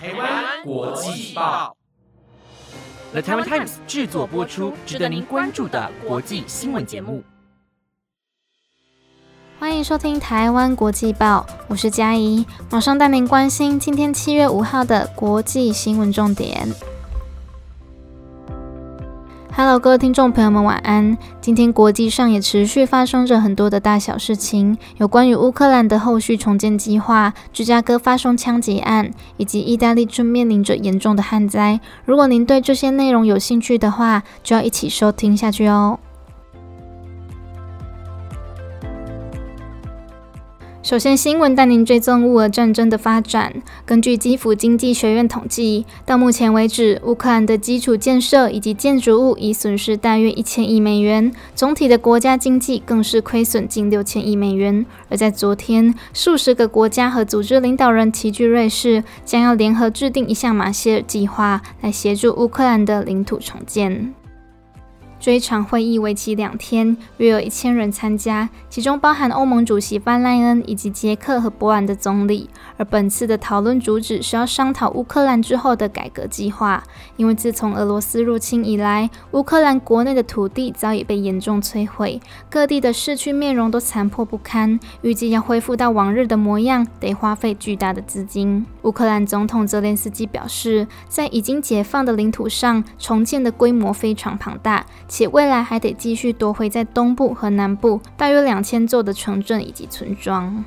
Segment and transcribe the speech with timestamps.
[0.00, 1.76] 台湾国际报
[3.10, 7.24] ，The Taiwan Times 制作播出，值得您关注的国际新闻节目。
[9.58, 16.68] 欢迎收听《台湾国际报》，我是嘉怡，马上带您关心今天七月五号的国际新闻重点。
[19.60, 21.18] Hello，各位听众朋友们，晚安。
[21.40, 31.80] 今天国际上也持续发生着很多的大小事情，有关于乌克兰的后续重建计划、芝加哥发生枪击案，以及意大利正面临着严重的旱灾。
[32.04, 35.98] 如果您对这些内容有兴趣的话，就要一起收听下去哦。
[40.88, 43.52] 首先，新闻带您追踪乌俄战争的发展。
[43.84, 54.86] 根据基辅经济学院统计，到目前为止，乌克兰的基础建设以及建筑物已损失大约一千亿美元，总体的国家经济更是亏损近六千亿美元。
[55.10, 64.14] 而在昨天，数十个国家和组织领导人齐聚瑞士，将要联合制定一项马歇尔计划，来协助乌克兰的领土重建。
[65.20, 72.48] 这一场会议为期两天，约有一千人参加，其中包含欧盟主席范赖恩以及捷克和波兰的总理。
[72.76, 76.84] 而本次的讨论主旨是要商讨乌克兰之后的改革计划，
[77.16, 84.78] 因为自从俄罗斯入侵以来，乌克兰国内的土地早已被严重摧毁，各地的市区面容都残破不堪。
[85.02, 88.64] 预计要恢复到往日的模样，得花费巨大的资金。
[88.82, 94.86] 乌克兰总统泽连斯基表示，在已经解放的领土上重建的规模非常庞大。
[95.08, 100.64] 且未来还得继续夺回在东部和南部大约两千座的城镇以及村庄。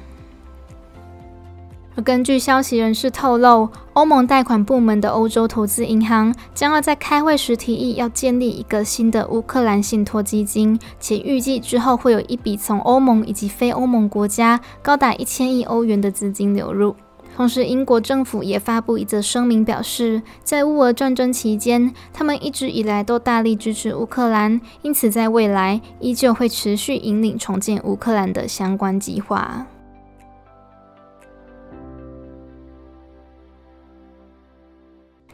[1.94, 16.96] 而根据消息人士透露，欧盟贷款部门的欧洲投资银行将要在开会时提议要建立一个新的乌克兰信托基金，且预计之后会有一笔从欧盟以及非欧盟国家高达一千亿欧元的资金流入。
[17.42, 29.66] 同时，英国政府也发布一则声明，表示在乌俄战争期间，他们一直以来都大力支持乌克兰，因此在未来依旧会持续引领重建乌克兰的相关计划。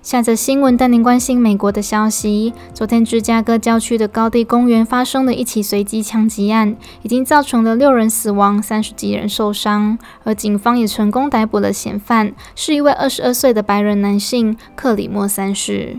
[0.08, 2.54] 下则新闻带您关心美国的消息。
[2.74, 10.00] 昨天，芝加哥郊区的高地公园发生了一起随机枪击案，已经造成了六人死亡、三十几人受伤。
[10.24, 15.98] 而警方也成功逮捕了嫌犯，是一位二十二岁的白人男性克里莫三世。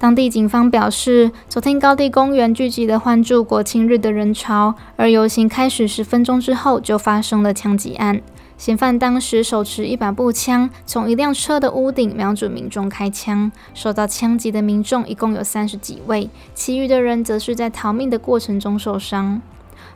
[0.00, 8.20] 当地警方表示，昨天高地公园聚集了欢祝国庆日的人潮，而游行开始十分钟之后就发生了枪击案。
[8.62, 13.50] 嫌犯当时手持一把步枪，从一辆车的屋顶瞄准民众开枪。
[13.74, 19.42] 受到枪击的民众一共有三十几位，其余的人则是在逃命的过程中受伤。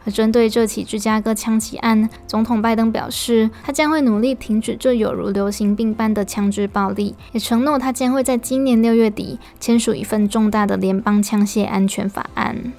[0.04, 12.72] 而针对这起芝加哥枪击案，总统拜登表示，他将会努力停止这有如流行病般的枪支暴力，也承诺他将会在今年六月底签署一份重大的联邦枪械安全法案。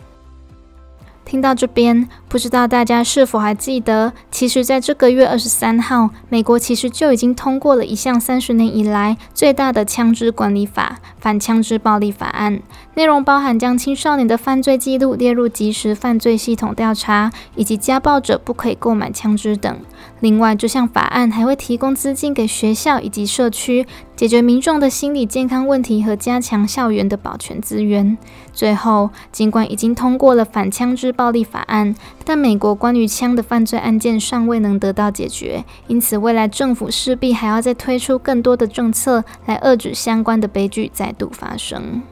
[1.27, 12.61] 听到这边，不知道大家是否还记得，其实在这个月二十三号，美国其实就已经通过了一项三十年以来最大的枪支管理法——反枪支暴力法案。
[12.93, 19.77] 内容包含将青少年的犯罪记录列入即时犯罪系统调查，以及家暴者不可以购买枪支等。
[20.21, 28.17] 另外，这项法案还会提供资金给学校以及社区，解决民众的心理健康问题和加强校园的保全资源。
[28.53, 42.03] 最后，尽管已经通过了反枪支暴力法案，但美国关于枪的犯罪案件尚未能得到解决，因此未来政府势必还要再推出更多的政策来遏制相关的悲剧再度发生。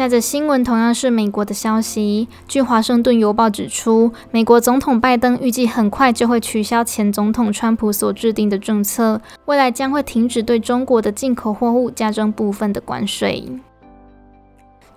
[0.00, 2.26] 下则新闻同样是美国的消息。
[2.48, 13.44] 据《华盛顿邮报》指出，美国总统拜登预计很快就会取消前总统川普所制定的政策，未来将会停止对中国的进口货物加征部分的关税。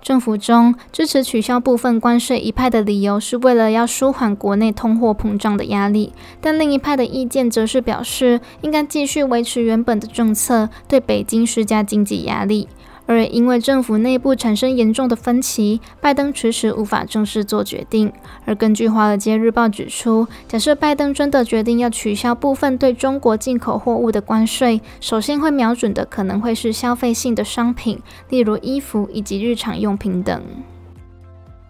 [0.01, 12.69] 政府中支持取消部分关税一派的理由是为了要舒缓国内通货膨胀的压力，但另一派的意见则是表示应该继续维持原本的政策，对北京施加经济压力。
[13.05, 18.11] 而因为政府内部产生严重的分歧，拜登迟迟无法正式做决定。
[18.45, 30.41] 而根据《华尔街日报》指出，假设拜登真的决定要取消部分对中国进口货物的关税，首先会瞄准的可能会是消费性的商品，例如衣服以及日常用品等。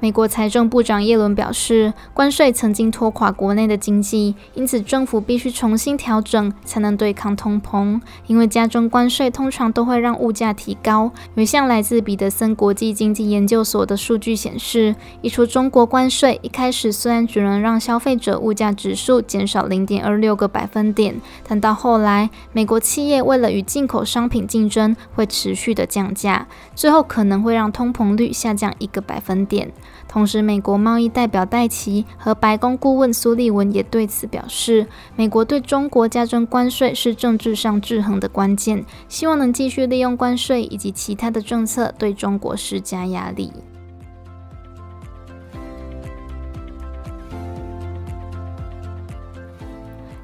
[0.03, 8.01] 美国财政部长耶伦表示，关税曾经拖垮国内的经济，因此政府必须重新调整，才能对抗通膨。
[8.27, 11.09] 因为加征关税通常都会让物价提高。
[11.35, 29.71] 有一项来自彼得森国际经济研究所的数据显示，一除中国关税，一开始虽然只能让消费者物价指数减少零点二六个百分点，但到后来，美国企业为了与进口商品竞争，会持续的降价，最后可能会让通膨率下降一个百分点。
[30.07, 43.51] 同时，美国贸易代表戴奇和白宫顾问苏利文也对此表示，美国对中国加征关税是政治上制衡的关键，希望能继续利用关税以及其他的政策对中国施加压力。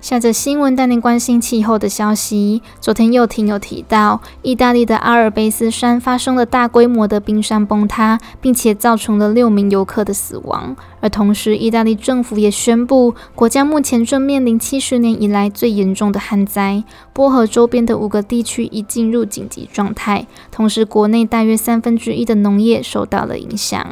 [0.09, 2.63] 下着新闻带您关心气候的消息。
[2.81, 10.75] 昨天又听有提到，意大利的阿尔卑斯山发生了大规模的冰山崩塌，并且造成了六名游客的死亡。
[10.99, 16.83] 而同时，意大利政府也宣布，国家目前正面临七十年以来最严重的旱灾，
[17.13, 20.25] 波河周边的五个地区已进入紧急状态。
[20.51, 23.85] 同时，国内大约三分之一的农业受到了影响。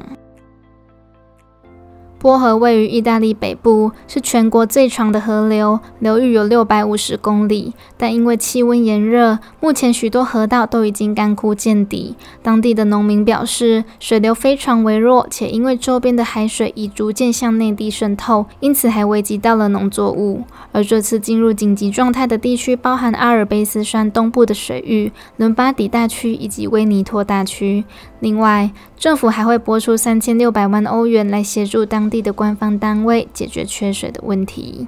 [2.19, 7.73] 波河位于意大利北部，是全国最长的河流，流域有六百五十公里。
[7.95, 12.15] 但因为气温炎热，目前许多河道都已经干枯见底。
[12.41, 20.41] 当地的农民表示，水流非常微弱，且因为周边的海水已逐渐向内地渗透，因此还危及到了农作物。
[20.71, 27.85] 而这次进入紧急状态的地区，包含阿尔卑斯山东部的水域、伦巴底大区以及威尼托大区。
[28.19, 34.88] 另外，政府还会拨出三千六百万欧元来协助当地的官方单位解决缺水的问题。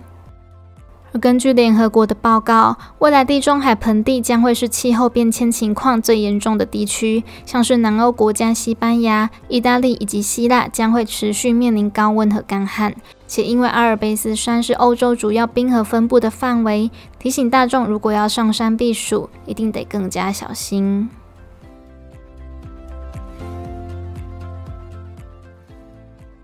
[1.12, 12.94] 而根据联合国的报告，未来地中海盆地将会是气候变迁情况最严重的地区，像是南欧国家西班牙、意大利以及希腊将会持续面临高温和干旱。
[13.28, 21.10] 且因为阿尔卑斯山是欧洲主要冰河分布的范围，提醒大众如果要上山避暑，一定得更加小心。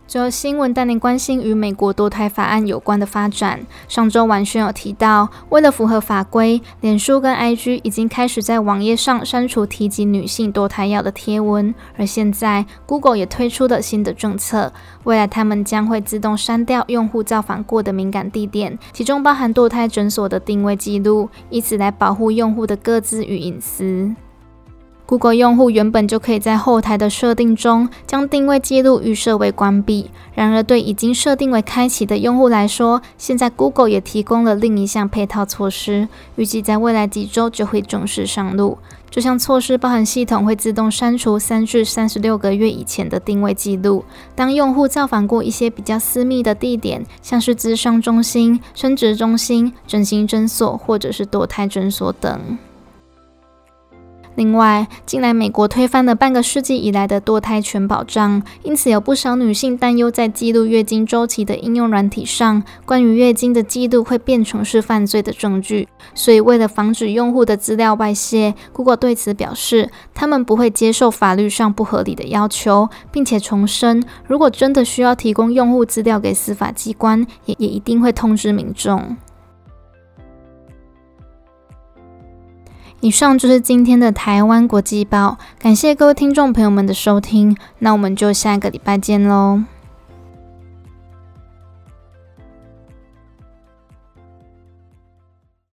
[0.08, 3.66] 最后新闻带您关心与美国堕胎法案有关的发展。
[3.88, 11.74] 上周晚宣有提到，为了符合法规，脸书跟 IG 已经开始在网页上删除提及女性堕胎药的贴文。
[11.98, 14.72] 而现在，Google 也推出了新的政策，
[15.06, 24.16] 未来他们将会自动删掉用户造访过的敏感地点，其中包含堕胎诊所的定位记录，以此来保护用户的个资与隐私。
[25.06, 30.10] Google 用户原本就可以在后台的设定中将定位记录预设为关闭。
[30.34, 38.78] 然而，对已经设定为开启的用户来说，现在 Google 也提供了另一项配套措施，预计在未来几周就会正式上路。
[39.10, 44.04] 这项措施包含系统会自动删除三至三十六个月以前的定位记录。
[44.36, 52.58] 当用户造访过一些比较私密的地点，像是咨商中心、生殖中心、整形诊所或者是堕胎诊所等。
[54.36, 65.88] 另外，近来美国推翻了半个世纪以来的堕胎权保障，因此有不少女性担忧，在记录月经周期的应用软体上，关于月经的记录会变成是犯罪的证据。
[66.14, 79.16] 所以，为了防止用户的资料外泄，Google 对此表示，他们不会接受法律上不合理的要求，并且重申，如果真的需要提供用户资料给司法机关，也也一定会通知民众。
[83.02, 89.62] 以上就是今天的台湾国际报，感谢各位听众朋友们的收听，那我们就下个礼拜见喽。